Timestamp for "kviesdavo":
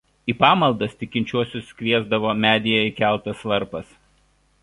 1.81-2.33